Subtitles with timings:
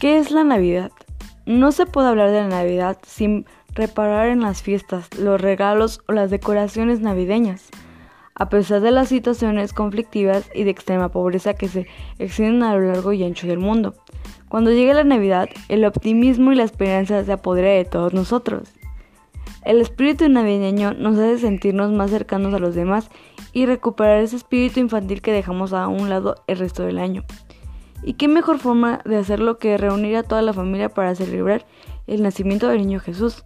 [0.00, 0.92] ¿Qué es la Navidad?
[1.44, 6.12] No se puede hablar de la Navidad sin reparar en las fiestas, los regalos o
[6.12, 7.68] las decoraciones navideñas.
[8.36, 11.88] A pesar de las situaciones conflictivas y de extrema pobreza que se
[12.20, 13.96] extienden a lo largo y ancho del mundo,
[14.48, 18.68] cuando llegue la Navidad, el optimismo y la esperanza se apodera de todos nosotros.
[19.64, 23.10] El espíritu navideño nos hace sentirnos más cercanos a los demás
[23.52, 27.24] y recuperar ese espíritu infantil que dejamos a un lado el resto del año.
[28.02, 31.66] ¿Y qué mejor forma de hacerlo que reunir a toda la familia para celebrar
[32.06, 33.44] el nacimiento del niño Jesús,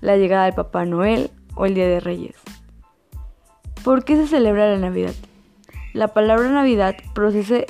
[0.00, 2.36] la llegada del Papá Noel o el Día de Reyes?
[3.84, 5.14] ¿Por qué se celebra la Navidad?
[5.92, 7.66] La palabra Navidad procede,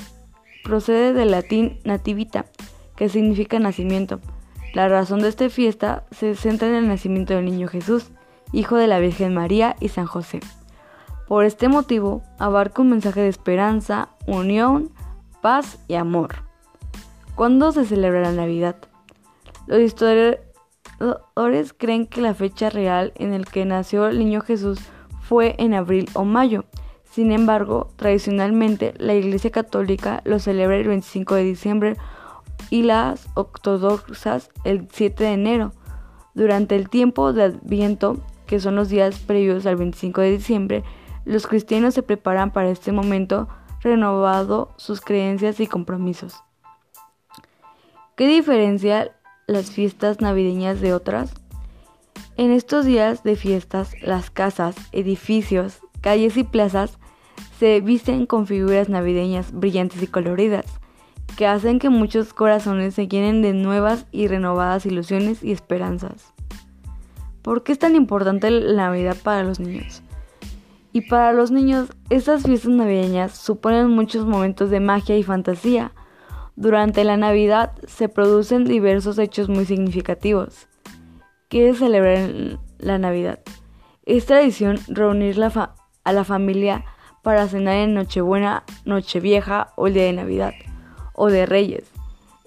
[1.12, 2.46] del latín nativita,
[2.96, 4.20] que significa nacimiento.
[4.74, 8.10] La razón de esta fiesta se centra en el nacimiento del niño Jesús,
[8.52, 10.40] hijo de la Virgen María y San José.
[11.26, 14.90] Por este motivo, abarca un mensaje de esperanza, unión,
[15.42, 16.36] paz y amor.
[17.34, 18.76] ¿Cuándo se celebra la Navidad?
[19.66, 24.78] Los historiadores creen que la fecha real en la que nació el niño Jesús
[25.20, 26.64] fue en abril o mayo.
[27.04, 31.96] Sin embargo, tradicionalmente la Iglesia Católica lo celebra el 25 de diciembre
[32.70, 35.72] y las ortodoxas el 7 de enero.
[36.34, 40.84] Durante el tiempo de Adviento, que son los días previos al 25 de diciembre,
[41.24, 43.48] los cristianos se preparan para este momento
[43.82, 46.42] renovado sus creencias y compromisos.
[48.16, 49.12] ¿Qué diferencia
[49.46, 51.34] las fiestas navideñas de otras?
[52.36, 56.98] En estos días de fiestas, las casas, edificios, calles y plazas
[57.58, 60.66] se visten con figuras navideñas brillantes y coloridas,
[61.36, 66.32] que hacen que muchos corazones se llenen de nuevas y renovadas ilusiones y esperanzas.
[67.42, 70.02] ¿Por qué es tan importante la Navidad para los niños?
[70.92, 75.92] Y para los niños, estas fiestas navideñas suponen muchos momentos de magia y fantasía.
[76.54, 80.68] Durante la Navidad se producen diversos hechos muy significativos.
[81.48, 83.40] ¿Qué es celebrar la Navidad?
[84.04, 86.84] Es tradición reunir a la familia
[87.22, 90.52] para cenar en Nochebuena, Nochevieja o el día de Navidad,
[91.14, 91.90] o de Reyes.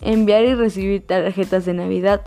[0.01, 2.21] Enviar y recibir tarjetas de Navidad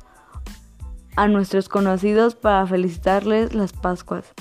[1.14, 4.34] a nuestros conocidos para felicitarles las Pascuas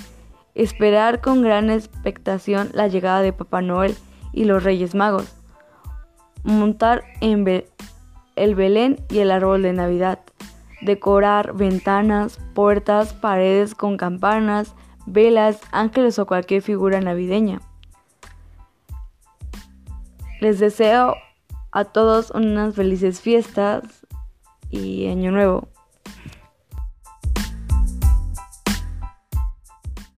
[0.58, 3.96] esperar con gran expectación la llegada de Papá Noel
[4.34, 5.36] y los Reyes Magos,
[6.44, 7.66] montar en
[8.36, 10.20] el Belén y el árbol de Navidad,
[10.82, 14.74] decorar ventanas, puertas, paredes con campanas,
[15.06, 17.62] velas, ángeles o cualquier figura navideña.
[20.42, 21.16] Les deseo
[21.72, 23.84] a todos unas felices fiestas
[24.70, 25.68] y año nuevo.